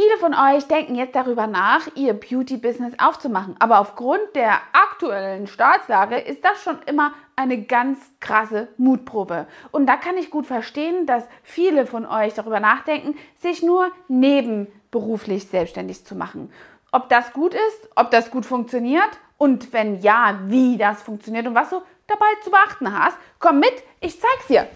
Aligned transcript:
Viele 0.00 0.16
von 0.18 0.32
euch 0.32 0.68
denken 0.68 0.94
jetzt 0.94 1.16
darüber 1.16 1.48
nach, 1.48 1.88
ihr 1.96 2.12
Beauty-Business 2.12 2.92
aufzumachen. 2.98 3.56
Aber 3.58 3.80
aufgrund 3.80 4.20
der 4.36 4.60
aktuellen 4.72 5.48
Staatslage 5.48 6.16
ist 6.18 6.44
das 6.44 6.62
schon 6.62 6.78
immer 6.86 7.14
eine 7.34 7.60
ganz 7.62 7.98
krasse 8.20 8.68
Mutprobe. 8.76 9.48
Und 9.72 9.86
da 9.86 9.96
kann 9.96 10.16
ich 10.16 10.30
gut 10.30 10.46
verstehen, 10.46 11.04
dass 11.06 11.24
viele 11.42 11.84
von 11.84 12.06
euch 12.06 12.32
darüber 12.34 12.60
nachdenken, 12.60 13.16
sich 13.40 13.64
nur 13.64 13.90
nebenberuflich 14.06 15.48
selbstständig 15.48 16.04
zu 16.04 16.14
machen. 16.14 16.52
Ob 16.92 17.08
das 17.08 17.32
gut 17.32 17.54
ist, 17.54 17.90
ob 17.96 18.12
das 18.12 18.30
gut 18.30 18.46
funktioniert 18.46 19.10
und 19.36 19.72
wenn 19.72 20.00
ja, 20.00 20.38
wie 20.44 20.78
das 20.78 21.02
funktioniert 21.02 21.48
und 21.48 21.56
was 21.56 21.70
du 21.70 21.82
dabei 22.06 22.26
zu 22.44 22.52
beachten 22.52 22.96
hast. 22.96 23.18
Komm 23.40 23.58
mit, 23.58 23.82
ich 23.98 24.20
zeig's 24.20 24.46
dir. 24.46 24.68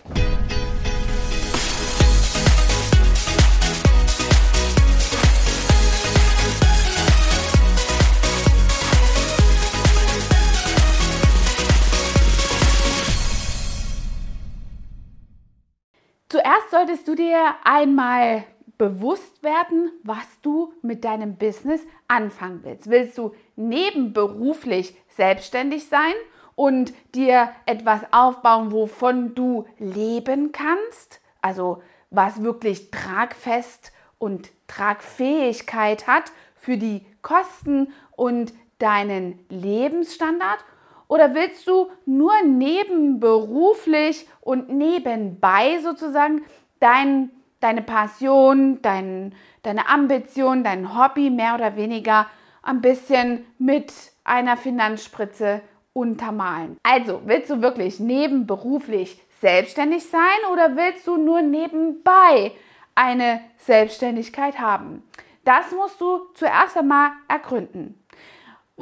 Solltest 16.93 17.09
du 17.09 17.15
dir 17.15 17.55
einmal 17.65 18.45
bewusst 18.77 19.43
werden, 19.43 19.91
was 20.03 20.27
du 20.43 20.75
mit 20.83 21.05
deinem 21.05 21.37
Business 21.37 21.81
anfangen 22.07 22.61
willst. 22.65 22.91
Willst 22.91 23.17
du 23.17 23.33
nebenberuflich 23.57 24.95
selbstständig 25.09 25.89
sein 25.89 26.13
und 26.55 26.93
dir 27.15 27.49
etwas 27.65 28.01
aufbauen, 28.11 28.73
wovon 28.73 29.35
du 29.35 29.65
leben 29.79 30.53
kannst? 30.53 31.23
Also 31.41 31.83
was 32.11 32.43
wirklich 32.43 32.91
tragfest 32.91 33.93
und 34.19 34.51
Tragfähigkeit 34.67 36.07
hat 36.07 36.31
für 36.57 36.77
die 36.77 37.07
Kosten 37.23 37.91
und 38.17 38.53
deinen 38.79 39.39
Lebensstandard? 39.49 40.63
Oder 41.09 41.35
willst 41.35 41.67
du 41.67 41.89
nur 42.05 42.33
nebenberuflich 42.43 44.27
und 44.41 44.71
nebenbei 44.71 45.79
sozusagen 45.83 46.43
dein, 46.83 47.31
deine 47.61 47.83
Passion, 47.83 48.83
dein, 48.83 49.35
deine 49.63 49.89
Ambition, 49.89 50.65
dein 50.65 50.99
Hobby 50.99 51.31
mehr 51.31 51.55
oder 51.55 51.77
weniger 51.77 52.27
ein 52.63 52.81
bisschen 52.81 53.47
mit 53.59 53.93
einer 54.25 54.57
Finanzspritze 54.57 55.63
untermalen? 55.93 56.77
Also, 56.83 57.23
willst 57.25 57.51
du 57.51 57.63
wirklich 57.63 58.01
nebenberuflich 58.01 59.23
selbstständig 59.41 60.09
sein 60.09 60.21
oder 60.53 60.77
willst 60.77 61.07
du 61.07 61.17
nur 61.17 61.43
nebenbei 61.43 62.53
eine 62.95 63.41
Selbstständigkeit 63.59 64.59
haben? 64.59 65.03
Das 65.45 65.73
musst 65.73 66.01
du 66.01 66.21
zuerst 66.35 66.77
einmal 66.77 67.11
ergründen. 67.29 68.02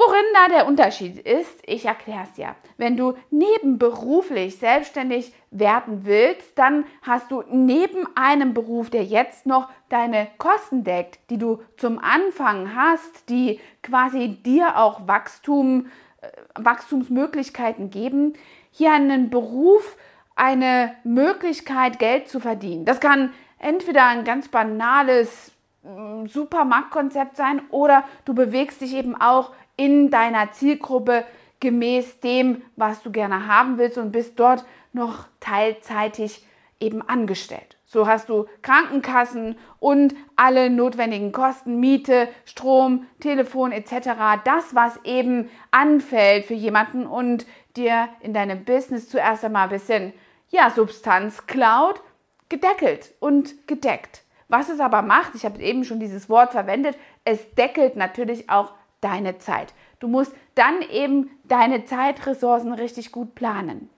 Worin 0.01 0.25
da 0.33 0.48
der 0.48 0.67
Unterschied 0.67 1.19
ist, 1.19 1.59
ich 1.67 1.84
erkläre 1.84 2.27
es 2.31 2.39
ja. 2.39 2.56
Wenn 2.79 2.97
du 2.97 3.19
nebenberuflich 3.31 4.57
selbstständig 4.57 5.34
werden 5.51 6.07
willst, 6.07 6.59
dann 6.59 6.87
hast 7.03 7.31
du 7.31 7.45
neben 7.51 8.09
einem 8.17 8.55
Beruf, 8.55 8.89
der 8.89 9.05
jetzt 9.05 9.45
noch 9.45 9.69
deine 9.91 10.29
Kosten 10.39 10.84
deckt, 10.84 11.19
die 11.29 11.37
du 11.37 11.62
zum 11.77 11.98
Anfang 11.98 12.75
hast, 12.75 13.29
die 13.29 13.61
quasi 13.83 14.39
dir 14.42 14.79
auch 14.79 15.07
Wachstum, 15.07 15.89
äh, 16.23 16.29
Wachstumsmöglichkeiten 16.55 17.91
geben, 17.91 18.33
hier 18.70 18.92
einen 18.92 19.29
Beruf, 19.29 19.98
eine 20.35 20.95
Möglichkeit, 21.05 21.98
Geld 21.98 22.27
zu 22.31 22.41
verdienen. 22.41 22.87
Das 22.87 23.01
kann 23.01 23.35
entweder 23.59 24.07
ein 24.07 24.25
ganz 24.25 24.48
banales 24.48 25.53
mm, 25.83 26.25
Supermarktkonzept 26.25 27.37
sein 27.37 27.61
oder 27.69 28.05
du 28.25 28.33
bewegst 28.35 28.81
dich 28.81 28.95
eben 28.95 29.14
auch 29.20 29.53
in 29.81 30.11
deiner 30.11 30.53
Zielgruppe 30.53 31.25
gemäß 31.59 32.20
dem, 32.20 32.61
was 32.77 33.03
du 33.03 33.11
gerne 33.11 33.46
haben 33.46 33.79
willst 33.79 33.96
und 33.96 34.13
bist 34.13 34.39
dort 34.39 34.67
noch 34.92 35.27
teilzeitig 35.41 36.45
eben 36.80 37.01
angestellt. 37.01 37.79
So 37.86 38.07
hast 38.07 38.29
du 38.29 38.45
Krankenkassen 38.61 39.57
und 39.79 40.14
alle 40.36 40.68
notwendigen 40.68 41.33
Kosten, 41.33 41.80
Miete, 41.80 42.29
Strom, 42.45 43.07
Telefon 43.20 43.73
etc. 43.73 44.42
Das, 44.45 44.74
was 44.74 45.02
eben 45.05 45.48
anfällt 45.70 46.45
für 46.45 46.55
jemanden 46.55 47.07
und 47.07 47.47
dir 47.74 48.11
in 48.20 48.35
deinem 48.35 48.67
Business 48.67 49.08
zuerst 49.08 49.47
einmal 49.47 49.64
ein 49.64 49.70
bisschen 49.70 50.12
ja, 50.51 50.68
Substanz 50.68 51.47
klaut, 51.47 52.02
gedeckelt 52.51 53.14
und 53.18 53.67
gedeckt. 53.67 54.24
Was 54.48 54.68
es 54.68 54.79
aber 54.79 55.01
macht, 55.01 55.35
ich 55.35 55.47
habe 55.47 55.62
eben 55.62 55.85
schon 55.85 56.01
dieses 56.01 56.29
Wort 56.29 56.52
verwendet, 56.52 56.98
es 57.24 57.55
deckelt 57.55 57.97
natürlich 57.97 58.51
auch 58.51 58.74
deine 59.00 59.38
Zeit. 59.38 59.74
Du 59.98 60.08
musst 60.08 60.34
dann 60.55 60.83
eben 60.90 61.30
deine 61.44 61.84
Zeitressourcen 61.84 62.72
richtig 62.72 63.12
gut 63.12 63.34
planen. 63.34 63.90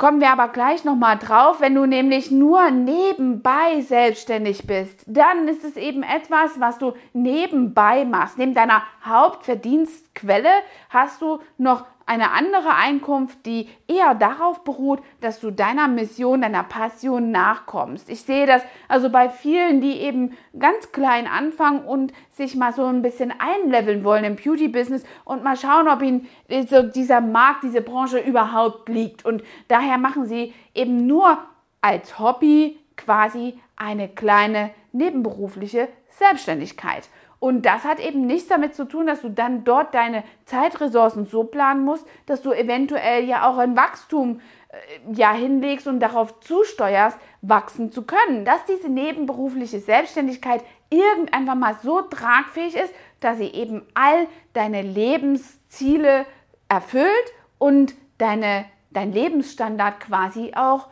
Kommen 0.00 0.22
wir 0.22 0.30
aber 0.30 0.48
gleich 0.48 0.84
nochmal 0.84 1.18
drauf, 1.18 1.60
wenn 1.60 1.74
du 1.74 1.84
nämlich 1.84 2.30
nur 2.30 2.70
nebenbei 2.70 3.82
selbstständig 3.82 4.66
bist, 4.66 5.04
dann 5.06 5.46
ist 5.46 5.62
es 5.62 5.76
eben 5.76 6.02
etwas, 6.02 6.58
was 6.58 6.78
du 6.78 6.94
nebenbei 7.12 8.06
machst. 8.06 8.38
Neben 8.38 8.54
deiner 8.54 8.82
Hauptverdienstquelle 9.04 10.48
hast 10.88 11.20
du 11.20 11.40
noch 11.58 11.84
eine 12.10 12.32
andere 12.32 12.74
Einkunft, 12.74 13.46
die 13.46 13.68
eher 13.86 14.16
darauf 14.16 14.64
beruht, 14.64 15.00
dass 15.20 15.38
du 15.38 15.52
deiner 15.52 15.86
Mission, 15.86 16.42
deiner 16.42 16.64
Passion 16.64 17.30
nachkommst. 17.30 18.10
Ich 18.10 18.22
sehe 18.22 18.46
das 18.46 18.62
also 18.88 19.10
bei 19.10 19.28
vielen, 19.28 19.80
die 19.80 19.92
eben 20.00 20.36
ganz 20.58 20.90
klein 20.90 21.28
anfangen 21.28 21.84
und 21.84 22.12
sich 22.32 22.56
mal 22.56 22.72
so 22.72 22.84
ein 22.84 23.02
bisschen 23.02 23.32
einleveln 23.38 24.02
wollen 24.02 24.24
im 24.24 24.34
Beauty-Business 24.34 25.04
und 25.24 25.44
mal 25.44 25.56
schauen, 25.56 25.86
ob 25.86 26.02
ihnen 26.02 26.26
so 26.68 26.82
dieser 26.82 27.20
Markt, 27.20 27.62
diese 27.62 27.80
Branche 27.80 28.18
überhaupt 28.18 28.88
liegt. 28.88 29.24
Und 29.24 29.44
daher 29.68 29.96
machen 29.96 30.26
sie 30.26 30.52
eben 30.74 31.06
nur 31.06 31.38
als 31.80 32.18
Hobby 32.18 32.80
quasi 32.96 33.56
eine 33.76 34.08
kleine 34.08 34.72
nebenberufliche 34.90 35.86
Selbstständigkeit. 36.08 37.08
Und 37.40 37.64
das 37.64 37.84
hat 37.84 38.00
eben 38.00 38.26
nichts 38.26 38.48
damit 38.48 38.74
zu 38.74 38.84
tun, 38.84 39.06
dass 39.06 39.22
du 39.22 39.30
dann 39.30 39.64
dort 39.64 39.94
deine 39.94 40.24
Zeitressourcen 40.44 41.24
so 41.24 41.44
planen 41.44 41.84
musst, 41.84 42.06
dass 42.26 42.42
du 42.42 42.52
eventuell 42.52 43.24
ja 43.24 43.48
auch 43.50 43.56
ein 43.56 43.76
Wachstum 43.76 44.40
äh, 44.68 44.76
ja 45.14 45.32
hinlegst 45.32 45.86
und 45.86 46.00
darauf 46.00 46.38
zusteuerst, 46.40 47.18
wachsen 47.40 47.92
zu 47.92 48.04
können. 48.04 48.44
Dass 48.44 48.66
diese 48.66 48.90
nebenberufliche 48.90 49.80
Selbstständigkeit 49.80 50.62
irgendwann 50.90 51.58
mal 51.58 51.76
so 51.82 52.02
tragfähig 52.02 52.76
ist, 52.76 52.92
dass 53.20 53.38
sie 53.38 53.48
eben 53.48 53.86
all 53.94 54.26
deine 54.52 54.82
Lebensziele 54.82 56.26
erfüllt 56.68 57.08
und 57.56 57.94
deine, 58.18 58.66
dein 58.90 59.12
Lebensstandard 59.12 59.98
quasi 60.00 60.52
auch 60.54 60.88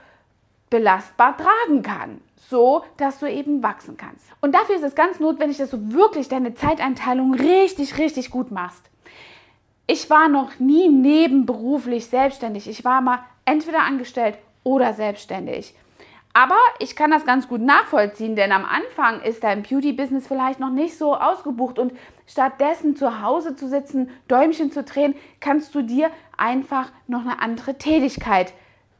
belastbar 0.70 1.36
tragen 1.36 1.82
kann 1.82 2.22
so, 2.38 2.84
dass 2.96 3.18
du 3.18 3.26
eben 3.30 3.62
wachsen 3.62 3.96
kannst. 3.96 4.26
Und 4.40 4.54
dafür 4.54 4.76
ist 4.76 4.84
es 4.84 4.94
ganz 4.94 5.20
notwendig, 5.20 5.58
dass 5.58 5.70
du 5.70 5.92
wirklich 5.92 6.28
deine 6.28 6.54
Zeiteinteilung 6.54 7.34
richtig, 7.34 7.98
richtig 7.98 8.30
gut 8.30 8.50
machst. 8.50 8.88
Ich 9.86 10.08
war 10.10 10.28
noch 10.28 10.58
nie 10.58 10.88
nebenberuflich 10.88 12.06
selbstständig. 12.06 12.68
Ich 12.68 12.84
war 12.84 13.00
mal 13.00 13.20
entweder 13.44 13.80
angestellt 13.80 14.38
oder 14.62 14.92
selbstständig. 14.92 15.74
Aber 16.34 16.58
ich 16.78 16.94
kann 16.94 17.10
das 17.10 17.24
ganz 17.24 17.48
gut 17.48 17.60
nachvollziehen, 17.60 18.36
denn 18.36 18.52
am 18.52 18.64
Anfang 18.64 19.22
ist 19.22 19.42
dein 19.42 19.62
Beauty-Business 19.62 20.28
vielleicht 20.28 20.60
noch 20.60 20.70
nicht 20.70 20.96
so 20.96 21.16
ausgebucht 21.16 21.78
und 21.78 21.92
stattdessen 22.26 22.94
zu 22.94 23.22
Hause 23.22 23.56
zu 23.56 23.66
sitzen, 23.68 24.10
Däumchen 24.28 24.70
zu 24.70 24.84
drehen, 24.84 25.14
kannst 25.40 25.74
du 25.74 25.82
dir 25.82 26.10
einfach 26.36 26.92
noch 27.06 27.22
eine 27.22 27.40
andere 27.40 27.76
Tätigkeit 27.78 28.52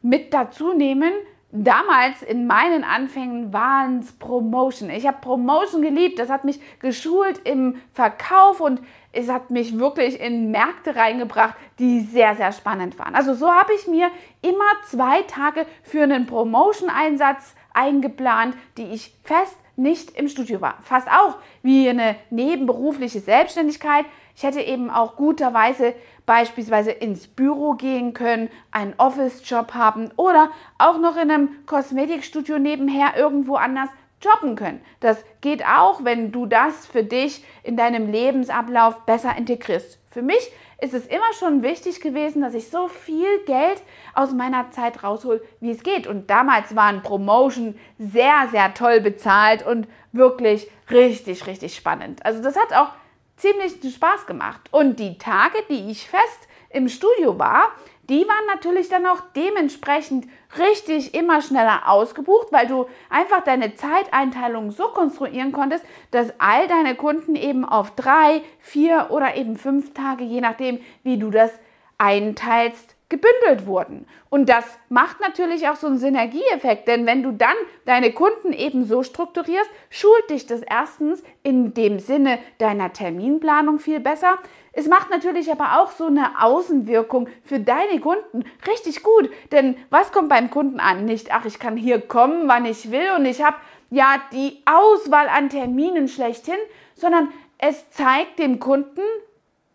mit 0.03 0.34
dazu 0.34 0.72
nehmen, 0.72 1.12
Damals 1.50 2.20
in 2.22 2.47
meinen 2.47 2.84
Anfängen 2.84 3.54
waren 3.54 4.00
es 4.00 4.12
Promotion. 4.12 4.91
Ich 4.91 5.06
habe 5.06 5.16
Promotion 5.22 5.81
geliebt. 5.81 6.19
Das 6.19 6.28
hat 6.28 6.44
mich 6.44 6.60
geschult 6.78 7.41
im 7.45 7.80
Verkauf 7.92 8.60
und 8.60 8.83
es 9.12 9.30
hat 9.30 9.50
mich 9.50 9.78
wirklich 9.78 10.21
in 10.21 10.50
Märkte 10.50 10.95
reingebracht, 10.95 11.54
die 11.78 12.00
sehr, 12.00 12.34
sehr 12.34 12.53
spannend 12.53 12.98
waren. 12.98 13.15
Also 13.15 13.33
so 13.33 13.50
habe 13.50 13.72
ich 13.72 13.86
mir 13.86 14.10
immer 14.42 14.65
zwei 14.86 15.22
Tage 15.22 15.65
für 15.83 16.03
einen 16.03 16.27
Promotion-Einsatz 16.27 17.54
eingeplant, 17.72 18.54
die 18.77 18.92
ich 18.92 19.15
fest 19.24 19.56
nicht 19.77 20.10
im 20.18 20.28
Studio 20.28 20.60
war. 20.60 20.78
Fast 20.83 21.09
auch 21.09 21.36
wie 21.62 21.89
eine 21.89 22.16
nebenberufliche 22.28 23.21
Selbstständigkeit. 23.21 24.04
Ich 24.38 24.44
hätte 24.44 24.60
eben 24.60 24.88
auch 24.88 25.16
guterweise 25.16 25.94
beispielsweise 26.24 26.92
ins 26.92 27.26
Büro 27.26 27.72
gehen 27.72 28.14
können, 28.14 28.50
einen 28.70 28.94
Office-Job 28.96 29.74
haben 29.74 30.12
oder 30.14 30.52
auch 30.78 30.96
noch 31.00 31.16
in 31.16 31.28
einem 31.28 31.66
Kosmetikstudio 31.66 32.60
nebenher 32.60 33.16
irgendwo 33.16 33.56
anders 33.56 33.88
jobben 34.22 34.54
können. 34.54 34.80
Das 35.00 35.24
geht 35.40 35.66
auch, 35.66 36.04
wenn 36.04 36.30
du 36.30 36.46
das 36.46 36.86
für 36.86 37.02
dich 37.02 37.44
in 37.64 37.76
deinem 37.76 38.12
Lebensablauf 38.12 39.00
besser 39.06 39.36
integrierst. 39.36 39.98
Für 40.08 40.22
mich 40.22 40.52
ist 40.80 40.94
es 40.94 41.08
immer 41.08 41.32
schon 41.36 41.64
wichtig 41.64 42.00
gewesen, 42.00 42.40
dass 42.40 42.54
ich 42.54 42.70
so 42.70 42.86
viel 42.86 43.40
Geld 43.44 43.82
aus 44.14 44.34
meiner 44.34 44.70
Zeit 44.70 45.02
raushol, 45.02 45.42
wie 45.58 45.72
es 45.72 45.82
geht. 45.82 46.06
Und 46.06 46.30
damals 46.30 46.76
waren 46.76 47.02
Promotion 47.02 47.76
sehr, 47.98 48.46
sehr 48.52 48.72
toll 48.74 49.00
bezahlt 49.00 49.66
und 49.66 49.88
wirklich 50.12 50.70
richtig, 50.92 51.48
richtig 51.48 51.74
spannend. 51.74 52.24
Also 52.24 52.40
das 52.40 52.56
hat 52.56 52.72
auch 52.72 52.92
ziemlich 53.38 53.78
Spaß 53.94 54.26
gemacht. 54.26 54.60
Und 54.70 54.98
die 54.98 55.18
Tage, 55.18 55.58
die 55.68 55.90
ich 55.90 56.08
fest 56.08 56.48
im 56.70 56.88
Studio 56.88 57.38
war, 57.38 57.72
die 58.08 58.26
waren 58.26 58.46
natürlich 58.46 58.88
dann 58.88 59.06
auch 59.06 59.20
dementsprechend 59.36 60.26
richtig 60.58 61.14
immer 61.14 61.42
schneller 61.42 61.88
ausgebucht, 61.88 62.48
weil 62.50 62.66
du 62.66 62.86
einfach 63.10 63.44
deine 63.44 63.74
Zeiteinteilung 63.74 64.70
so 64.70 64.88
konstruieren 64.88 65.52
konntest, 65.52 65.84
dass 66.10 66.32
all 66.38 66.66
deine 66.68 66.94
Kunden 66.94 67.36
eben 67.36 67.66
auf 67.66 67.94
drei, 67.94 68.42
vier 68.60 69.08
oder 69.10 69.36
eben 69.36 69.56
fünf 69.58 69.92
Tage, 69.92 70.24
je 70.24 70.40
nachdem, 70.40 70.80
wie 71.02 71.18
du 71.18 71.30
das 71.30 71.50
einteilst, 71.98 72.96
gebündelt 73.09 73.66
wurden. 73.66 74.07
Und 74.28 74.49
das 74.49 74.65
macht 74.91 75.21
natürlich 75.21 75.69
auch 75.69 75.77
so 75.77 75.87
einen 75.87 75.99
Synergieeffekt, 75.99 76.89
denn 76.89 77.07
wenn 77.07 77.22
du 77.22 77.33
dann 77.33 77.57
deine 77.87 78.13
Kunden 78.13 78.53
eben 78.53 78.84
so 78.84 79.03
strukturierst, 79.03 79.71
schult 79.89 80.28
dich 80.28 80.47
das 80.47 80.60
erstens 80.60 81.22
in 81.43 81.72
dem 81.72 82.01
Sinne 82.01 82.39
deiner 82.59 82.93
Terminplanung 82.93 83.78
viel 83.78 84.01
besser. 84.01 84.39
Es 84.72 84.89
macht 84.89 85.10
natürlich 85.10 85.51
aber 85.51 85.81
auch 85.81 85.91
so 85.91 86.07
eine 86.07 86.43
Außenwirkung 86.43 87.28
für 87.43 87.60
deine 87.60 87.99
Kunden 88.01 88.45
richtig 88.66 89.03
gut, 89.03 89.31
denn 89.53 89.77
was 89.89 90.13
kommt 90.13 90.28
beim 90.28 90.51
Kunden 90.51 90.78
an? 90.78 91.07
Nicht, 91.07 91.33
ach, 91.33 91.47
ich 91.47 91.59
kann 91.59 91.77
hier 91.77 92.01
kommen, 92.01 92.47
wann 92.47 92.66
ich 92.66 92.91
will 92.91 93.13
und 93.16 93.25
ich 93.25 93.43
habe 93.43 93.57
ja 93.91 94.21
die 94.33 94.63
Auswahl 94.66 95.28
an 95.28 95.49
Terminen 95.49 96.09
schlechthin, 96.09 96.59
sondern 96.95 97.33
es 97.57 97.91
zeigt 97.91 98.39
dem 98.39 98.60
Kunden, 98.60 99.01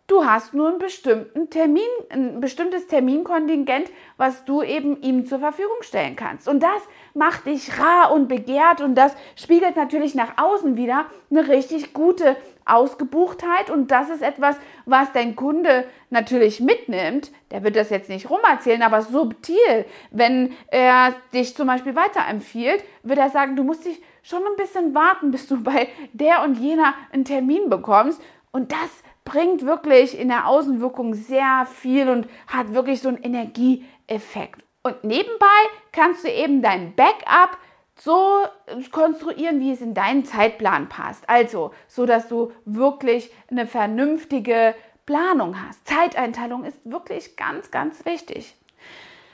Du 0.06 0.26
hast 0.26 0.52
nur 0.52 0.68
einen 0.68 0.78
bestimmten 0.78 1.48
Termin, 1.48 1.82
ein 2.10 2.38
bestimmtes 2.38 2.86
Terminkontingent, 2.88 3.90
was 4.18 4.44
du 4.44 4.62
eben 4.62 5.00
ihm 5.00 5.24
zur 5.24 5.38
Verfügung 5.38 5.78
stellen 5.80 6.14
kannst. 6.14 6.46
Und 6.46 6.62
das 6.62 6.82
macht 7.14 7.46
dich 7.46 7.78
rar 7.80 8.12
und 8.12 8.28
begehrt 8.28 8.82
und 8.82 8.96
das 8.96 9.16
spiegelt 9.34 9.76
natürlich 9.76 10.14
nach 10.14 10.36
außen 10.36 10.76
wieder 10.76 11.06
eine 11.30 11.48
richtig 11.48 11.94
gute 11.94 12.36
Ausgebuchtheit 12.66 13.70
und 13.70 13.90
das 13.90 14.10
ist 14.10 14.20
etwas, 14.20 14.56
was 14.84 15.10
dein 15.12 15.36
Kunde 15.36 15.86
natürlich 16.10 16.60
mitnimmt. 16.60 17.30
Der 17.50 17.64
wird 17.64 17.74
das 17.74 17.88
jetzt 17.88 18.10
nicht 18.10 18.28
rumerzählen, 18.28 18.82
aber 18.82 19.00
subtil. 19.00 19.86
Wenn 20.10 20.52
er 20.66 21.14
dich 21.32 21.56
zum 21.56 21.66
Beispiel 21.66 21.96
weiterempfiehlt, 21.96 22.84
wird 23.04 23.18
er 23.18 23.30
sagen, 23.30 23.56
du 23.56 23.64
musst 23.64 23.86
dich 23.86 24.02
schon 24.22 24.42
ein 24.42 24.56
bisschen 24.56 24.94
warten, 24.94 25.30
bis 25.30 25.46
du 25.46 25.62
bei 25.62 25.88
der 26.12 26.42
und 26.42 26.56
jener 26.56 26.92
einen 27.10 27.24
Termin 27.24 27.70
bekommst. 27.70 28.20
Und 28.52 28.70
das 28.70 29.03
bringt 29.24 29.64
wirklich 29.64 30.18
in 30.18 30.28
der 30.28 30.46
Außenwirkung 30.46 31.14
sehr 31.14 31.66
viel 31.66 32.08
und 32.08 32.28
hat 32.46 32.74
wirklich 32.74 33.00
so 33.00 33.08
einen 33.08 33.22
Energieeffekt. 33.22 34.62
Und 34.82 35.02
nebenbei 35.02 35.46
kannst 35.92 36.24
du 36.24 36.28
eben 36.30 36.60
dein 36.60 36.94
Backup 36.94 37.56
so 37.96 38.44
konstruieren, 38.90 39.60
wie 39.60 39.72
es 39.72 39.80
in 39.80 39.94
deinen 39.94 40.24
Zeitplan 40.24 40.88
passt. 40.88 41.28
Also, 41.28 41.72
so 41.88 42.06
dass 42.06 42.28
du 42.28 42.52
wirklich 42.64 43.30
eine 43.50 43.66
vernünftige 43.66 44.74
Planung 45.06 45.56
hast. 45.60 45.86
Zeiteinteilung 45.86 46.64
ist 46.64 46.78
wirklich 46.84 47.36
ganz, 47.36 47.70
ganz 47.70 48.04
wichtig. 48.04 48.56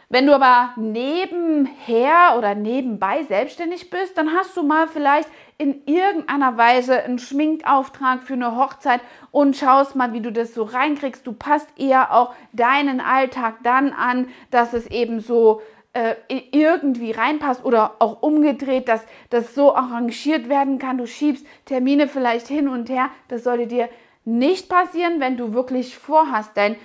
Wenn 0.09 0.27
du 0.27 0.35
aber 0.35 0.73
nebenher 0.77 2.35
oder 2.37 2.57
nebenbei 2.57 3.23
selbstständig 3.23 3.91
bist, 3.91 4.19
dann 4.19 4.33
hast 4.33 4.57
du 4.57 4.65
mal 4.65 4.89
vielleicht 4.89 5.29
in 5.61 5.83
irgendeiner 5.85 6.57
Weise 6.57 7.03
einen 7.03 7.19
Schminkauftrag 7.19 8.23
für 8.23 8.33
eine 8.33 8.57
Hochzeit 8.57 9.03
und 9.31 9.59
schaust 9.59 9.95
mal, 9.95 10.15
wie 10.15 10.23
du 10.23 10.33
das 10.33 10.55
so 10.55 10.63
reinkriegst. 10.63 11.27
Du 11.27 11.35
passt 11.35 11.69
eher 11.77 12.15
auch 12.15 12.35
deinen 12.55 13.01
Alltag 13.01 13.57
dann 13.63 13.93
an, 13.93 14.29
dass 14.51 14.73
es 14.73 14.87
eben 14.87 15.21
so 15.21 15.61
äh, 15.93 16.15
irgendwie 16.51 17.11
reinpasst 17.11 17.63
oder 17.63 17.97
auch 17.99 18.23
umgedreht, 18.23 18.89
dass 18.89 19.05
das 19.29 19.55
so 19.55 19.77
arrangiert 19.77 20.49
werden 20.49 20.79
kann. 20.79 20.97
Du 20.97 21.07
schiebst 21.07 21.47
Termine 21.67 22.09
vielleicht 22.09 22.49
hin 22.49 22.67
und 22.67 22.89
her. 22.89 23.11
Das 23.29 23.45
sollte 23.45 23.67
dir 23.67 23.91
nicht 24.25 24.71
passieren, 24.71 25.21
wenn 25.21 25.37
du 25.37 25.53
wirklich 25.53 25.99
vorhast, 25.99 26.53
dein 26.55 26.77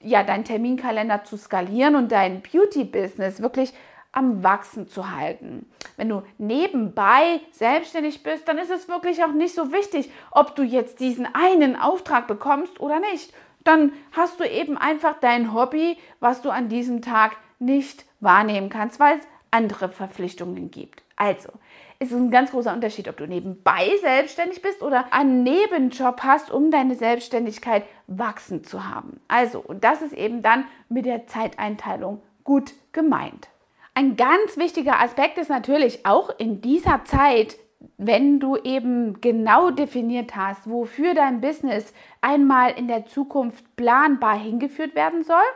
ja, 0.00 0.22
deinen 0.22 0.44
Terminkalender 0.44 1.24
zu 1.24 1.36
skalieren 1.36 1.96
und 1.96 2.12
dein 2.12 2.40
Beauty-Business 2.40 3.42
wirklich 3.42 3.72
am 4.16 4.42
Wachsen 4.42 4.88
zu 4.88 5.10
halten. 5.10 5.70
Wenn 5.96 6.08
du 6.08 6.22
nebenbei 6.38 7.40
selbstständig 7.52 8.22
bist, 8.22 8.48
dann 8.48 8.56
ist 8.56 8.70
es 8.70 8.88
wirklich 8.88 9.22
auch 9.22 9.32
nicht 9.32 9.54
so 9.54 9.72
wichtig, 9.72 10.10
ob 10.30 10.56
du 10.56 10.62
jetzt 10.62 11.00
diesen 11.00 11.28
einen 11.34 11.76
Auftrag 11.76 12.26
bekommst 12.26 12.80
oder 12.80 12.98
nicht. 12.98 13.34
Dann 13.62 13.92
hast 14.12 14.40
du 14.40 14.44
eben 14.44 14.78
einfach 14.78 15.16
dein 15.20 15.52
Hobby, 15.52 15.98
was 16.18 16.40
du 16.40 16.50
an 16.50 16.68
diesem 16.68 17.02
Tag 17.02 17.36
nicht 17.58 18.06
wahrnehmen 18.20 18.70
kannst, 18.70 18.98
weil 18.98 19.18
es 19.18 19.26
andere 19.50 19.90
Verpflichtungen 19.90 20.70
gibt. 20.70 21.02
Also, 21.16 21.50
es 21.98 22.10
ist 22.10 22.16
ein 22.16 22.30
ganz 22.30 22.52
großer 22.52 22.72
Unterschied, 22.72 23.08
ob 23.08 23.16
du 23.18 23.26
nebenbei 23.26 23.90
selbstständig 24.00 24.62
bist 24.62 24.82
oder 24.82 25.12
einen 25.12 25.42
Nebenjob 25.42 26.22
hast, 26.22 26.50
um 26.50 26.70
deine 26.70 26.94
Selbstständigkeit 26.94 27.84
wachsen 28.06 28.64
zu 28.64 28.88
haben. 28.88 29.20
Also, 29.28 29.60
und 29.60 29.84
das 29.84 30.00
ist 30.00 30.12
eben 30.12 30.42
dann 30.42 30.64
mit 30.88 31.04
der 31.04 31.26
Zeiteinteilung 31.26 32.22
gut 32.44 32.72
gemeint. 32.92 33.48
Ein 33.96 34.14
ganz 34.16 34.58
wichtiger 34.58 35.00
Aspekt 35.00 35.38
ist 35.38 35.48
natürlich 35.48 36.04
auch 36.04 36.28
in 36.36 36.60
dieser 36.60 37.06
Zeit, 37.06 37.56
wenn 37.96 38.40
du 38.40 38.58
eben 38.58 39.22
genau 39.22 39.70
definiert 39.70 40.36
hast, 40.36 40.68
wofür 40.68 41.14
dein 41.14 41.40
Business 41.40 41.94
einmal 42.20 42.72
in 42.72 42.88
der 42.88 43.06
Zukunft 43.06 43.64
planbar 43.74 44.38
hingeführt 44.38 44.94
werden 44.94 45.24
soll, 45.24 45.46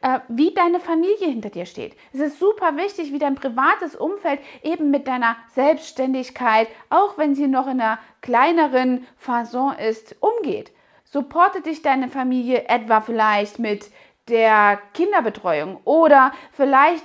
äh, 0.00 0.18
wie 0.26 0.52
deine 0.52 0.80
Familie 0.80 1.28
hinter 1.28 1.50
dir 1.50 1.66
steht. 1.66 1.94
Es 2.12 2.18
ist 2.18 2.40
super 2.40 2.76
wichtig, 2.76 3.12
wie 3.12 3.20
dein 3.20 3.36
privates 3.36 3.94
Umfeld 3.94 4.40
eben 4.64 4.90
mit 4.90 5.06
deiner 5.06 5.36
Selbstständigkeit, 5.54 6.66
auch 6.90 7.16
wenn 7.16 7.36
sie 7.36 7.46
noch 7.46 7.68
in 7.68 7.80
einer 7.80 8.00
kleineren 8.22 9.06
Fasson 9.16 9.76
ist, 9.76 10.16
umgeht. 10.18 10.72
Supporte 11.04 11.60
dich 11.60 11.80
deine 11.82 12.08
Familie 12.08 12.64
etwa 12.66 13.00
vielleicht 13.00 13.60
mit 13.60 13.92
der 14.26 14.80
Kinderbetreuung 14.94 15.78
oder 15.84 16.32
vielleicht 16.50 17.04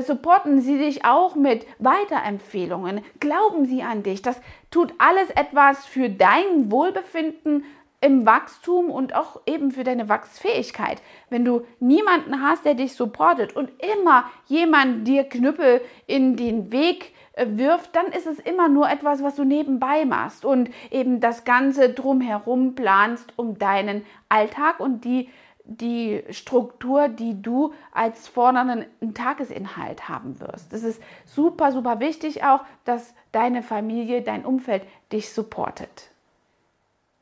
supporten 0.00 0.60
sie 0.60 0.78
dich 0.78 1.04
auch 1.04 1.34
mit 1.34 1.66
Weiterempfehlungen. 1.78 3.02
Glauben 3.20 3.66
sie 3.66 3.82
an 3.82 4.02
dich. 4.02 4.22
Das 4.22 4.40
tut 4.70 4.94
alles 4.98 5.30
etwas 5.30 5.84
für 5.86 6.08
dein 6.08 6.70
Wohlbefinden 6.70 7.64
im 8.04 8.26
Wachstum 8.26 8.90
und 8.90 9.14
auch 9.14 9.40
eben 9.46 9.70
für 9.70 9.82
deine 9.82 10.10
Wachsfähigkeit. 10.10 11.00
Wenn 11.30 11.44
du 11.44 11.62
niemanden 11.80 12.42
hast, 12.42 12.66
der 12.66 12.74
dich 12.74 12.94
supportet 12.94 13.56
und 13.56 13.70
immer 13.96 14.30
jemand 14.46 15.08
dir 15.08 15.24
Knüppel 15.24 15.80
in 16.06 16.36
den 16.36 16.70
Weg 16.70 17.14
äh, 17.32 17.46
wirft, 17.48 17.96
dann 17.96 18.06
ist 18.08 18.26
es 18.26 18.38
immer 18.38 18.68
nur 18.68 18.90
etwas, 18.90 19.22
was 19.22 19.36
du 19.36 19.44
nebenbei 19.44 20.04
machst 20.04 20.44
und 20.44 20.68
eben 20.90 21.20
das 21.20 21.44
Ganze 21.44 21.88
drumherum 21.88 22.74
planst 22.74 23.32
um 23.36 23.58
deinen 23.58 24.04
Alltag 24.28 24.80
und 24.80 25.04
die, 25.06 25.30
die 25.64 26.22
Struktur, 26.30 27.08
die 27.08 27.40
du 27.40 27.72
als 27.92 28.28
fordernden 28.28 29.14
Tagesinhalt 29.14 30.08
haben 30.08 30.38
wirst. 30.40 30.72
Es 30.72 30.82
ist 30.82 31.02
super, 31.24 31.72
super 31.72 32.00
wichtig 32.00 32.44
auch, 32.44 32.60
dass 32.84 33.14
deine 33.32 33.62
Familie, 33.62 34.22
dein 34.22 34.44
Umfeld 34.44 34.82
dich 35.10 35.32
supportet. 35.32 36.10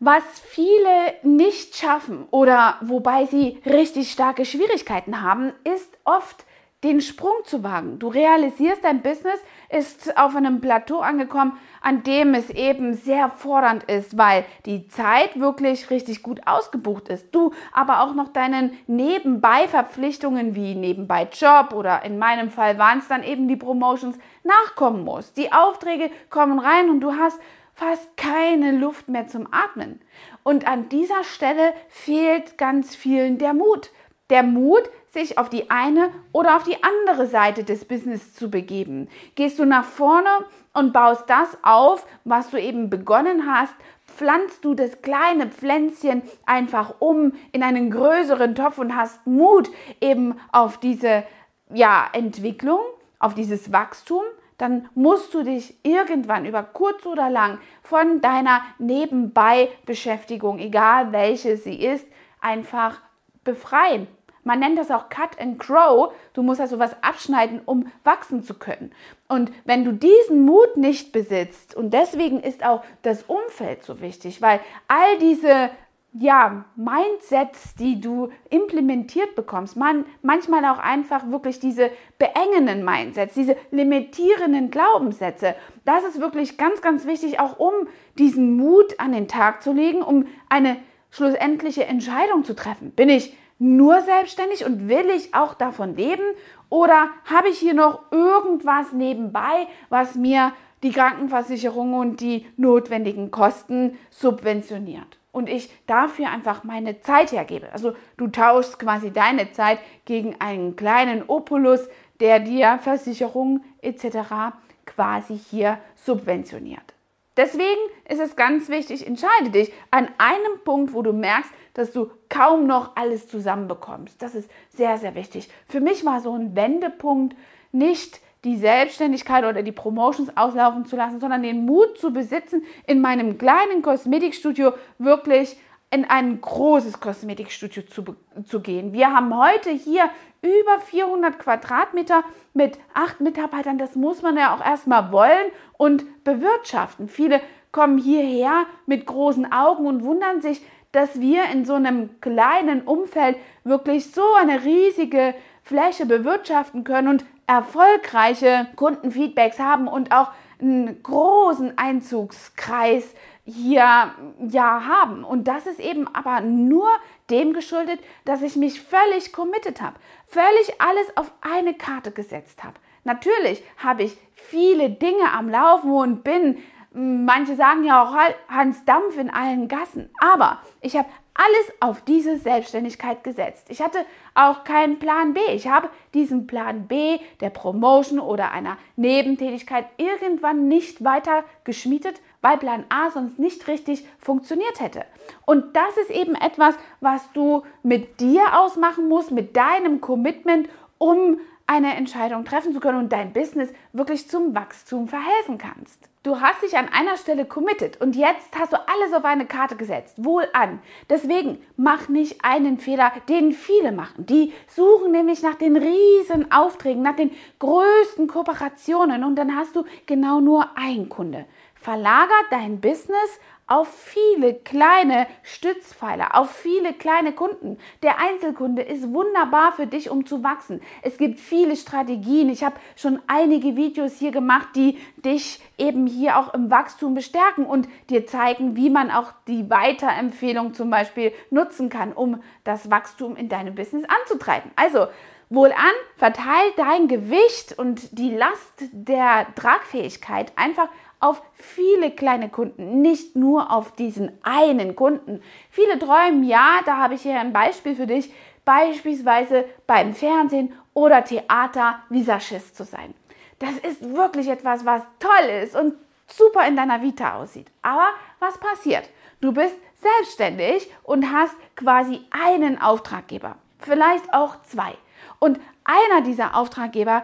Was 0.01 0.25
viele 0.41 1.15
nicht 1.23 1.77
schaffen 1.77 2.27
oder 2.33 2.77
wobei 2.81 3.27
sie 3.27 3.63
richtig 3.65 4.11
starke 4.11 4.45
Schwierigkeiten 4.45 5.23
haben, 5.23 5.53
ist 5.63 5.97
oft 6.03 6.45
den 6.85 7.01
Sprung 7.01 7.35
zu 7.45 7.63
wagen. 7.63 7.99
Du 7.99 8.09
realisierst, 8.09 8.83
dein 8.83 9.03
Business 9.03 9.41
ist 9.69 10.17
auf 10.19 10.35
einem 10.35 10.61
Plateau 10.61 10.99
angekommen, 10.99 11.57
an 11.81 12.03
dem 12.03 12.35
es 12.35 12.51
eben 12.51 12.95
sehr 12.95 13.31
fordernd 13.31 13.85
ist, 13.85 14.19
weil 14.19 14.45
die 14.67 14.89
Zeit 14.89 15.39
wirklich 15.39 15.91
richtig 15.91 16.23
gut 16.23 16.41
ausgebucht 16.47 17.09
ist. 17.09 17.33
Du 17.33 17.53
aber 17.73 18.03
auch 18.03 18.15
noch 18.15 18.29
deinen 18.29 18.73
Nebenbei-Verpflichtungen 18.89 20.55
wie 20.57 20.75
nebenbei 20.75 21.29
Job 21.33 21.73
oder 21.73 22.05
in 22.05 22.19
meinem 22.19 22.51
Fall 22.51 22.79
waren 22.79 22.99
es 22.99 23.09
dann 23.09 23.23
eben 23.23 23.47
die 23.47 23.57
Promotions 23.57 24.19
nachkommen 24.43 25.05
musst. 25.05 25.37
Die 25.37 25.53
Aufträge 25.53 26.11
kommen 26.31 26.59
rein 26.59 26.91
und 26.91 27.01
du 27.01 27.13
hast 27.13 27.41
fast 27.75 28.17
keine 28.17 28.73
Luft 28.73 29.09
mehr 29.09 29.29
zum 29.29 29.49
Atmen. 29.51 30.01
Und 30.43 30.67
an 30.67 30.89
dieser 30.89 31.25
Stelle 31.25 31.73
fehlt 31.89 32.59
ganz 32.59 32.95
vielen 32.95 33.39
der 33.39 33.55
Mut. 33.55 33.91
Der 34.31 34.43
Mut, 34.43 34.91
sich 35.13 35.37
auf 35.37 35.51
die 35.51 35.71
eine 35.71 36.11
oder 36.33 36.57
auf 36.57 36.63
die 36.63 36.79
andere 36.83 37.27
Seite 37.27 37.65
des 37.65 37.85
Business 37.85 38.33
zu 38.35 38.51
begeben. 38.51 39.09
Gehst 39.35 39.59
du 39.59 39.67
nach 39.67 39.85
vorne 39.85 40.31
und 40.73 40.95
baust 40.95 41.29
das 41.29 41.59
auf, 41.63 42.07
was 42.25 42.51
du 42.51 42.59
eben 42.59 42.89
begonnen 42.89 43.47
hast, 43.47 43.75
pflanzt 44.07 44.65
du 44.65 44.75
das 44.75 45.03
kleine 45.03 45.49
Pflänzchen 45.49 46.23
einfach 46.47 46.95
um 46.99 47.33
in 47.53 47.63
einen 47.63 47.91
größeren 47.91 48.55
Topf 48.55 48.79
und 48.79 48.97
hast 48.97 49.27
Mut 49.27 49.71
eben 50.01 50.41
auf 50.51 50.79
diese 50.79 51.25
ja, 51.71 52.07
Entwicklung, 52.15 52.81
auf 53.19 53.35
dieses 53.35 53.71
Wachstum, 53.71 54.23
dann 54.57 54.89
musst 54.95 55.35
du 55.35 55.43
dich 55.43 55.77
irgendwann 55.83 56.47
über 56.47 56.63
kurz 56.63 57.05
oder 57.05 57.29
lang 57.29 57.59
von 57.83 58.23
deiner 58.23 58.63
Nebenbei-Beschäftigung, 58.79 60.59
egal 60.59 61.13
welche 61.13 61.59
sie 61.59 61.85
ist, 61.85 62.07
einfach 62.41 63.01
befreien. 63.45 64.07
Man 64.45 64.59
nennt 64.59 64.79
das 64.79 64.91
auch 64.91 65.09
Cut 65.09 65.41
and 65.41 65.59
Grow. 65.59 66.13
Du 66.33 66.43
musst 66.43 66.61
also 66.61 66.79
was 66.79 67.01
abschneiden, 67.03 67.61
um 67.65 67.87
wachsen 68.05 68.43
zu 68.43 68.55
können. 68.55 68.93
Und 69.29 69.53
wenn 69.65 69.85
du 69.85 69.93
diesen 69.93 70.45
Mut 70.45 70.77
nicht 70.77 71.13
besitzt, 71.13 71.75
und 71.75 71.95
deswegen 71.95 72.41
ist 72.41 72.65
auch 72.65 72.83
das 73.03 73.23
Umfeld 73.25 73.85
so 73.85 74.01
wichtig, 74.01 74.43
weil 74.43 74.61
all 74.89 75.19
diese 75.19 75.71
ja, 76.15 76.67
Mindsets, 76.77 77.75
die 77.75 78.01
du 78.01 78.29
implementiert 78.51 79.35
bekommst, 79.35 79.77
man, 79.77 80.05
manchmal 80.21 80.65
auch 80.67 80.79
einfach 80.79 81.31
wirklich 81.31 81.59
diese 81.59 81.91
beengenden 82.19 82.85
Mindsets, 82.85 83.35
diese 83.35 83.57
limitierenden 83.71 84.71
Glaubenssätze. 84.71 85.55
Das 85.87 86.05
ist 86.05 86.21
wirklich 86.21 86.59
ganz, 86.59 86.83
ganz 86.83 87.07
wichtig, 87.07 87.41
auch 87.41 87.59
um 87.59 87.73
diesen 88.19 88.57
Mut 88.57 89.01
an 89.01 89.13
den 89.13 89.27
Tag 89.27 89.63
zu 89.63 89.73
legen, 89.73 90.03
um 90.03 90.27
eine 90.51 90.77
schlussendliche 91.11 91.85
Entscheidung 91.85 92.45
zu 92.45 92.55
treffen. 92.55 92.91
Bin 92.91 93.09
ich 93.09 93.35
nur 93.63 94.01
selbstständig 94.01 94.65
und 94.65 94.89
will 94.89 95.09
ich 95.11 95.35
auch 95.35 95.55
davon 95.55 95.95
leben? 95.95 96.25
Oder 96.69 97.11
habe 97.27 97.49
ich 97.49 97.59
hier 97.59 97.75
noch 97.75 98.11
irgendwas 98.11 98.93
nebenbei, 98.93 99.69
was 99.89 100.17
mir 100.17 100.53
die 100.83 100.91
Krankenversicherung 100.91 101.95
und 101.95 102.21
die 102.21 102.47
notwendigen 102.57 103.31
Kosten 103.31 103.97
subventioniert? 104.11 105.19
Und 105.31 105.49
ich 105.49 105.73
dafür 105.87 106.29
einfach 106.29 106.65
meine 106.65 107.01
Zeit 107.01 107.31
hergebe. 107.31 107.73
Also 107.73 107.95
du 108.17 108.27
tauschst 108.27 108.81
quasi 108.81 109.13
deine 109.13 109.53
Zeit 109.53 109.79
gegen 110.07 110.35
einen 110.41 110.75
kleinen 110.75 111.23
Opulus, 111.29 111.89
der 112.21 112.41
dir 112.41 112.79
Versicherung 112.83 113.63
etc. 113.81 114.57
quasi 114.85 115.39
hier 115.39 115.79
subventioniert. 115.95 116.95
Deswegen 117.37 117.81
ist 118.09 118.21
es 118.21 118.37
ganz 118.37 118.69
wichtig, 118.69 119.07
entscheide 119.07 119.51
dich 119.51 119.73
an 119.91 120.09
einem 120.19 120.61
Punkt, 120.65 120.93
wo 120.93 121.01
du 121.01 121.13
merkst, 121.13 121.51
dass 121.73 121.93
du 121.93 122.11
kaum 122.33 122.67
noch 122.67 122.97
alles 122.97 123.29
zusammenbekommst. 123.29 124.23
Das 124.23 124.35
ist 124.35 124.51
sehr, 124.71 124.97
sehr 124.97 125.15
wichtig. 125.15 125.51
Für 125.69 125.81
mich 125.81 126.05
war 126.07 126.21
so 126.21 126.33
ein 126.33 126.57
Wendepunkt 126.57 127.37
nicht 127.73 128.21
die 128.45 128.57
Selbstständigkeit 128.57 129.45
oder 129.45 129.63
die 129.63 129.71
Promotions 129.71 130.35
auslaufen 130.35 130.87
zu 130.87 130.97
lassen, 130.97 131.21
sondern 131.21 131.43
den 131.43 131.67
Mut 131.67 131.99
zu 131.99 132.11
besitzen, 132.11 132.65
in 132.87 133.03
meinem 133.03 133.37
kleinen 133.37 133.83
Kosmetikstudio 133.83 134.73
wirklich 134.99 135.59
in 135.91 136.07
ein 136.07 136.41
großes 136.41 137.01
Kosmetikstudio 137.01 137.83
zu, 137.83 138.03
zu 138.47 138.61
gehen. 138.61 138.95
Wir 138.95 139.13
haben 139.13 139.37
heute 139.39 139.69
hier 139.69 140.09
über 140.41 140.81
400 140.87 141.39
Quadratmeter 141.39 142.25
mit 142.55 142.79
acht 142.95 143.21
Mitarbeitern. 143.21 143.77
Das 143.77 143.95
muss 143.95 144.23
man 144.23 144.39
ja 144.39 144.57
auch 144.57 144.65
erstmal 144.65 145.13
wollen 145.13 145.53
und 145.77 146.25
bewirtschaften. 146.25 147.09
Viele 147.09 147.43
kommen 147.73 147.99
hierher 147.99 148.65
mit 148.87 149.05
großen 149.05 149.53
Augen 149.53 149.87
und 149.87 150.03
wundern 150.03 150.41
sich, 150.41 150.63
dass 150.93 151.21
wir 151.21 151.45
in 151.47 151.65
so 151.65 151.75
einem 151.75 152.21
kleinen 152.21 152.83
Umfeld 152.83 153.37
wirklich 153.65 154.13
so 154.13 154.35
eine 154.39 154.65
riesige 154.65 155.35
Fläche 155.63 156.07
bewirtschaften 156.07 156.85
können 156.85 157.09
und 157.09 157.25
erfolgreiche 157.47 158.69
Kundenfeedbacks 158.77 159.59
haben 159.59 159.89
und 159.89 160.13
auch 160.13 160.29
einen 160.61 161.03
großen 161.03 161.77
Einzugskreis 161.77 163.15
hier 163.45 164.13
ja 164.49 164.87
haben. 164.87 165.25
Und 165.25 165.49
das 165.49 165.67
ist 165.67 165.81
eben 165.81 166.07
aber 166.15 166.41
nur 166.41 166.89
dem 167.31 167.53
geschuldet, 167.53 168.01
dass 168.25 168.43
ich 168.43 168.57
mich 168.57 168.81
völlig 168.81 169.33
committed 169.33 169.81
habe, 169.81 169.97
völlig 170.27 170.81
alles 170.81 171.17
auf 171.17 171.33
eine 171.41 171.75
Karte 171.75 172.13
gesetzt 172.13 172.63
habe. 172.63 172.75
Natürlich 173.05 173.63
habe 173.79 174.05
ich 174.05 174.17
viele 174.35 174.91
Dinge 174.91 175.33
am 175.33 175.49
Laufen 175.49 175.93
und 175.93 176.23
bin, 176.23 176.59
manche 176.95 177.57
sagen 177.57 177.85
ja 177.85 178.03
auch 178.03 178.15
Hans 178.49 178.85
Dampf 178.85 179.17
in 179.17 179.31
allen 179.31 179.69
Gassen, 179.69 180.11
aber 180.21 180.61
ich 180.81 180.97
habe 180.97 181.09
alles 181.35 181.73
auf 181.81 182.03
diese 182.03 182.37
Selbstständigkeit 182.39 183.25
gesetzt. 183.25 183.67
Ich 183.71 183.81
hatte 183.81 183.99
auch 184.35 184.65
keinen 184.65 184.99
Plan 184.99 185.33
B. 185.33 185.41
Ich 185.55 185.67
habe 185.67 185.89
diesen 186.13 186.47
Plan 186.47 186.87
B 186.89 187.19
der 187.41 187.51
Promotion 187.51 188.21
oder 188.21 188.51
einer 188.51 188.77
Nebentätigkeit 188.97 189.87
irgendwann 189.97 190.69
nicht 190.69 191.03
weiter 191.05 191.45
geschmiedet, 191.65 192.21
weil 192.43 192.59
Plan 192.59 192.85
A 192.91 193.11
sonst 193.11 193.39
nicht 193.39 193.67
richtig 193.67 194.07
funktioniert 194.19 194.81
hätte. 194.81 195.07
Und 195.47 195.75
das 195.75 195.97
ist 195.97 196.11
eben 196.11 196.35
etwas, 196.35 196.75
was 197.01 197.33
du 197.33 197.63
mit 197.83 198.21
dir 198.21 198.59
ausmachen 198.59 199.09
musst, 199.09 199.31
mit 199.31 199.57
deinem 199.57 200.03
Commitment, 200.03 200.69
um 200.99 201.41
eine 201.67 201.97
Entscheidung 201.97 202.45
treffen 202.45 202.75
zu 202.75 202.81
können 202.81 202.99
und 202.99 203.13
dein 203.13 203.33
Business 203.33 203.73
wirklich 203.95 204.29
zum 204.29 204.55
Wachstum 204.55 205.09
verhelfen 205.09 205.57
kannst. 205.57 206.12
Du 206.25 206.41
hast 206.41 206.63
dich 206.63 206.79
an 206.79 206.89
einer 206.89 207.17
Stelle 207.17 207.45
committed 207.45 208.01
und 208.01 208.15
jetzt 208.15 208.57
hast 208.57 208.73
du 208.73 208.77
alles 208.77 209.13
auf 209.13 209.25
eine 209.25 209.45
Karte 209.45 209.75
gesetzt. 209.75 210.25
Wohl 210.25 210.45
an. 210.53 210.79
Deswegen 211.11 211.61
mach 211.77 212.09
nicht 212.09 212.45
einen 212.45 212.79
Fehler, 212.79 213.11
den 213.29 213.51
viele 213.51 213.91
machen. 213.91 214.25
Die 214.27 214.53
suchen 214.69 215.11
nämlich 215.11 215.43
nach 215.43 215.57
den 215.57 215.77
riesen 215.77 216.53
Aufträgen, 216.53 217.03
nach 217.03 217.17
den 217.17 217.33
größten 217.59 218.29
Kooperationen 218.29 219.25
und 219.25 219.35
dann 219.35 219.57
hast 219.57 219.75
du 219.75 219.85
genau 220.07 220.39
nur 220.39 220.79
einen 220.79 221.09
Kunde. 221.09 221.45
Verlager 221.75 222.31
dein 222.53 222.81
Business 222.81 223.41
auf 223.73 223.89
viele 223.89 224.53
kleine 224.53 225.27
Stützpfeiler, 225.43 226.35
auf 226.35 226.51
viele 226.51 226.93
kleine 226.93 227.33
Kunden. 227.33 227.79
Der 228.03 228.19
Einzelkunde 228.19 228.83
ist 228.83 229.15
wunderbar 229.15 229.73
für 229.73 229.87
dich, 229.87 230.11
um 230.11 230.27
zu 230.27 230.45
wachsen. 230.45 230.83
Es 231.01 231.17
gibt 231.17 231.41
viele 231.41 231.75
Strategien. 231.77 232.51
Ich 232.51 232.65
habe 232.65 232.75
schon 232.97 233.23
einige 233.29 233.75
Videos 233.75 234.19
hier 234.19 234.31
gemacht, 234.31 234.69
die 234.77 234.99
dich 235.25 235.59
eben 235.79 236.07
hier 236.07 236.39
auch 236.39 236.53
im 236.53 236.71
Wachstum 236.71 237.15
bestärken 237.15 237.65
und 237.65 237.89
dir 238.11 238.27
zeigen, 238.27 238.77
wie 238.77 238.91
man 238.91 239.11
auch 239.11 239.33
die 239.49 239.71
Weiterempfehlung 239.71 240.75
zum 240.75 240.91
Beispiel 240.91 241.33
nutzen 241.49 241.89
kann, 241.89 242.13
um 242.13 242.43
das 242.65 242.91
Wachstum 242.91 243.37
in 243.37 243.49
deinem 243.49 243.75
Business 243.75 244.05
anzutreiben. 244.05 244.71
Also, 244.77 245.07
Wohlan, 245.49 245.77
verteil 246.17 246.73
dein 246.77 247.09
Gewicht 247.09 247.79
und 247.79 248.19
die 248.19 248.35
Last 248.35 248.85
der 248.93 249.47
Tragfähigkeit 249.55 250.53
einfach 250.57 250.89
auf 251.23 251.41
viele 251.55 252.11
kleine 252.11 252.49
Kunden, 252.49 253.01
nicht 253.01 253.37
nur 253.37 253.71
auf 253.71 253.93
diesen 253.93 254.33
einen 254.43 254.97
Kunden. 254.97 255.41
Viele 255.71 255.99
träumen, 255.99 256.43
ja, 256.43 256.81
da 256.85 256.97
habe 256.97 257.15
ich 257.15 257.23
hier 257.23 257.39
ein 257.39 257.53
Beispiel 257.53 257.95
für 257.95 258.09
dich, 258.09 258.33
beispielsweise 258.65 259.65
beim 259.87 260.15
Fernsehen 260.15 260.73
oder 260.95 261.25
Theater 261.25 262.01
Visagist 262.09 262.77
zu 262.77 262.85
sein. 262.85 263.15
Das 263.61 263.79
ist 263.79 264.15
wirklich 264.15 264.49
etwas, 264.49 264.85
was 264.85 265.03
toll 265.21 265.49
ist 265.63 265.77
und 265.77 265.95
super 266.27 266.67
in 266.67 266.75
deiner 266.75 267.03
Vita 267.03 267.37
aussieht. 267.37 267.71
Aber 267.83 268.09
was 268.41 268.59
passiert? 268.59 269.09
Du 269.41 269.53
bist 269.53 269.77
selbstständig 269.95 270.91
und 271.05 271.33
hast 271.33 271.55
quasi 271.77 272.21
einen 272.31 272.81
Auftraggeber, 272.81 273.57
vielleicht 273.79 274.35
auch 274.35 274.61
zwei. 274.63 274.95
Und 275.39 275.61
einer 275.85 276.23
dieser 276.23 276.57
Auftraggeber 276.57 277.23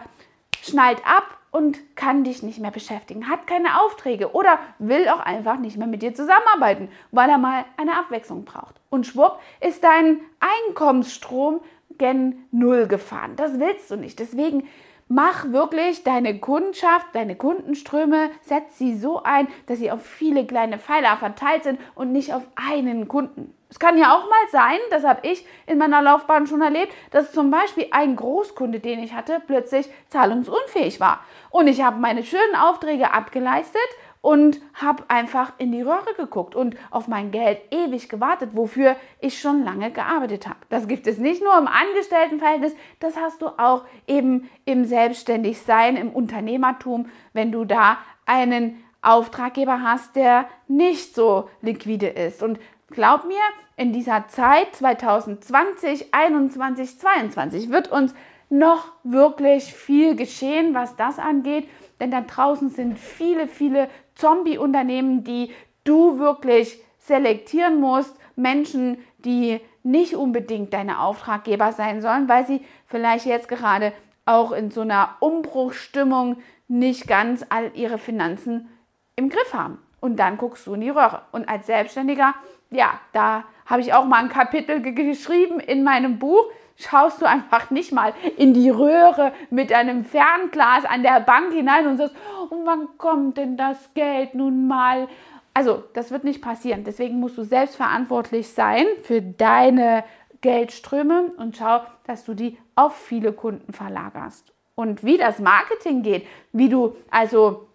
schnallt 0.61 1.05
ab 1.05 1.38
und 1.51 1.95
kann 1.95 2.23
dich 2.23 2.43
nicht 2.43 2.59
mehr 2.59 2.71
beschäftigen, 2.71 3.29
hat 3.29 3.47
keine 3.47 3.81
Aufträge 3.81 4.33
oder 4.33 4.59
will 4.77 5.07
auch 5.09 5.19
einfach 5.19 5.57
nicht 5.57 5.77
mehr 5.77 5.87
mit 5.87 6.01
dir 6.01 6.13
zusammenarbeiten, 6.13 6.89
weil 7.11 7.29
er 7.29 7.37
mal 7.37 7.65
eine 7.77 7.97
Abwechslung 7.97 8.45
braucht. 8.45 8.75
Und 8.89 9.07
schwupp 9.07 9.39
ist 9.59 9.83
dein 9.83 10.19
Einkommensstrom 10.39 11.61
gen 11.97 12.45
Null 12.51 12.87
gefahren. 12.87 13.35
Das 13.35 13.59
willst 13.59 13.91
du 13.91 13.97
nicht. 13.97 14.19
Deswegen 14.19 14.67
mach 15.09 15.51
wirklich 15.51 16.03
deine 16.03 16.39
Kundschaft, 16.39 17.07
deine 17.13 17.35
Kundenströme, 17.35 18.29
setz 18.41 18.77
sie 18.77 18.95
so 18.95 19.21
ein, 19.23 19.47
dass 19.65 19.79
sie 19.79 19.91
auf 19.91 20.05
viele 20.05 20.45
kleine 20.45 20.77
Pfeiler 20.77 21.17
verteilt 21.17 21.63
sind 21.63 21.79
und 21.95 22.11
nicht 22.13 22.33
auf 22.33 22.43
einen 22.55 23.07
Kunden. 23.07 23.53
Es 23.71 23.77
kann 23.77 23.97
ja 23.97 24.15
auch 24.15 24.23
mal 24.23 24.47
sein, 24.51 24.79
das 24.89 25.03
habe 25.03 25.27
ich 25.27 25.45
in 25.67 25.77
meiner 25.77 26.01
Laufbahn 26.01 26.47
schon 26.47 26.61
erlebt, 26.61 26.93
dass 27.11 27.31
zum 27.31 27.51
Beispiel 27.51 27.87
ein 27.91 28.15
Großkunde, 28.15 28.79
den 28.79 28.99
ich 28.99 29.13
hatte, 29.13 29.41
plötzlich 29.45 29.89
zahlungsunfähig 30.09 30.99
war. 30.99 31.23
Und 31.51 31.67
ich 31.67 31.81
habe 31.81 31.99
meine 31.99 32.23
schönen 32.23 32.55
Aufträge 32.55 33.11
abgeleistet 33.11 33.81
und 34.21 34.59
habe 34.73 35.03
einfach 35.07 35.53
in 35.59 35.71
die 35.71 35.81
Röhre 35.81 36.13
geguckt 36.17 36.55
und 36.55 36.75
auf 36.91 37.07
mein 37.07 37.31
Geld 37.31 37.61
ewig 37.71 38.09
gewartet, 38.09 38.51
wofür 38.53 38.95
ich 39.21 39.39
schon 39.39 39.63
lange 39.63 39.91
gearbeitet 39.91 40.47
habe. 40.47 40.59
Das 40.69 40.87
gibt 40.87 41.07
es 41.07 41.17
nicht 41.17 41.41
nur 41.41 41.57
im 41.57 41.67
Angestelltenverhältnis, 41.67 42.75
das 42.99 43.15
hast 43.15 43.41
du 43.41 43.47
auch 43.47 43.85
eben 44.07 44.49
im 44.65 44.85
Selbstständigsein, 44.85 45.95
im 45.95 46.09
Unternehmertum, 46.09 47.07
wenn 47.33 47.51
du 47.51 47.63
da 47.63 47.97
einen 48.25 48.83
Auftraggeber 49.01 49.81
hast, 49.81 50.15
der 50.17 50.47
nicht 50.67 51.15
so 51.15 51.49
liquide 51.61 52.07
ist. 52.07 52.43
Und 52.43 52.59
glaub 52.89 53.25
mir, 53.25 53.39
in 53.77 53.93
dieser 53.93 54.27
Zeit 54.27 54.75
2020, 54.75 56.11
2021, 56.11 56.99
2022 56.99 57.69
wird 57.69 57.89
uns 57.89 58.13
noch 58.49 58.91
wirklich 59.03 59.73
viel 59.73 60.15
geschehen, 60.17 60.73
was 60.73 60.97
das 60.97 61.19
angeht. 61.19 61.69
Denn 61.99 62.11
da 62.11 62.21
draußen 62.21 62.69
sind 62.69 62.97
viele, 62.97 63.47
viele 63.47 63.89
Zombie-Unternehmen, 64.15 65.23
die 65.23 65.51
du 65.83 66.19
wirklich 66.19 66.81
selektieren 66.99 67.79
musst. 67.79 68.15
Menschen, 68.35 68.97
die 69.17 69.59
nicht 69.83 70.15
unbedingt 70.15 70.73
deine 70.73 71.01
Auftraggeber 71.01 71.71
sein 71.71 72.01
sollen, 72.01 72.29
weil 72.29 72.45
sie 72.45 72.61
vielleicht 72.85 73.25
jetzt 73.25 73.47
gerade 73.47 73.93
auch 74.25 74.51
in 74.51 74.71
so 74.71 74.81
einer 74.81 75.15
Umbruchstimmung 75.19 76.37
nicht 76.67 77.07
ganz 77.07 77.45
all 77.49 77.71
ihre 77.73 77.97
Finanzen 77.97 78.69
im 79.15 79.29
Griff 79.29 79.53
haben. 79.53 79.79
Und 79.99 80.17
dann 80.17 80.37
guckst 80.37 80.67
du 80.67 80.75
in 80.75 80.81
die 80.81 80.89
Röhre. 80.89 81.23
Und 81.31 81.49
als 81.49 81.65
Selbstständiger, 81.65 82.35
ja, 82.69 82.99
da 83.11 83.43
habe 83.69 83.81
ich 83.81 83.93
auch 83.93 84.05
mal 84.05 84.23
ein 84.23 84.29
Kapitel 84.29 84.81
geschrieben 84.81 85.59
in 85.59 85.83
meinem 85.83 86.19
Buch 86.19 86.45
schaust 86.79 87.21
du 87.21 87.25
einfach 87.25 87.69
nicht 87.69 87.91
mal 87.91 88.13
in 88.37 88.53
die 88.53 88.69
Röhre 88.69 89.33
mit 89.49 89.71
einem 89.73 90.05
Fernglas 90.05 90.85
an 90.85 91.03
der 91.03 91.19
Bank 91.19 91.53
hinein 91.53 91.87
und 91.87 91.97
sagst, 91.97 92.15
und 92.49 92.65
wann 92.65 92.87
kommt 92.97 93.37
denn 93.37 93.57
das 93.57 93.93
Geld 93.93 94.33
nun 94.33 94.67
mal? 94.67 95.07
Also, 95.53 95.83
das 95.93 96.11
wird 96.11 96.23
nicht 96.23 96.41
passieren. 96.41 96.83
Deswegen 96.83 97.19
musst 97.19 97.37
du 97.37 97.43
selbstverantwortlich 97.43 98.49
sein 98.49 98.85
für 99.03 99.21
deine 99.21 100.03
Geldströme 100.41 101.33
und 101.37 101.57
schau, 101.57 101.81
dass 102.05 102.23
du 102.23 102.33
die 102.33 102.57
auf 102.75 102.95
viele 102.95 103.33
Kunden 103.33 103.73
verlagerst. 103.73 104.53
Und 104.75 105.03
wie 105.03 105.17
das 105.17 105.39
Marketing 105.39 106.01
geht, 106.01 106.25
wie 106.53 106.69
du 106.69 106.95
also 107.11 107.67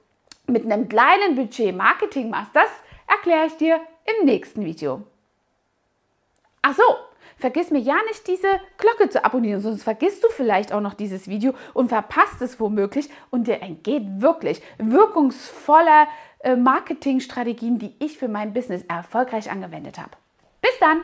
mit 0.46 0.64
einem 0.64 0.88
kleinen 0.88 1.36
Budget 1.36 1.76
Marketing 1.76 2.30
machst, 2.30 2.56
das 2.56 2.70
erkläre 3.06 3.46
ich 3.46 3.56
dir 3.58 3.80
im 4.18 4.24
nächsten 4.24 4.64
Video. 4.64 5.02
Ach 6.75 6.76
so, 6.76 6.97
vergiss 7.37 7.71
mir 7.71 7.78
ja 7.78 7.95
nicht 8.09 8.26
diese 8.26 8.49
Glocke 8.78 9.09
zu 9.09 9.25
abonnieren, 9.25 9.61
sonst 9.61 9.85
vergisst 9.85 10.25
du 10.25 10.28
vielleicht 10.28 10.73
auch 10.73 10.81
noch 10.81 10.95
dieses 10.95 11.28
Video 11.28 11.54
und 11.73 11.88
verpasst 11.88 12.43
es 12.43 12.59
womöglich 12.59 13.09
und 13.31 13.47
dir 13.47 13.62
entgeht 13.62 14.02
wirklich 14.21 14.61
wirkungsvoller 14.78 16.09
äh, 16.40 16.57
Marketingstrategien, 16.57 17.78
die 17.78 17.95
ich 18.00 18.19
für 18.19 18.28
mein 18.28 18.52
Business 18.52 18.83
erfolgreich 18.88 19.50
angewendet 19.50 19.99
habe. 19.99 20.11
Bis 20.61 20.76
dann! 20.81 21.02